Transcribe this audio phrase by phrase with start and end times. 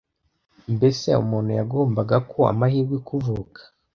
[0.75, 3.59] Mbese umuntu yagombaga ko amahirwe kuvuka?